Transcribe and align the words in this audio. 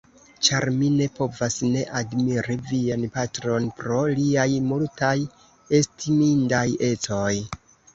ĉar 0.45 0.65
mi 0.77 0.87
ne 0.93 1.07
povas 1.19 1.57
ne 1.73 1.83
admiri 1.99 2.57
vian 2.71 3.05
patron 3.19 3.71
pro 3.83 4.01
liaj 4.17 4.49
multaj 4.73 5.15
estimindaj 5.83 6.69
ecoj. 6.95 7.35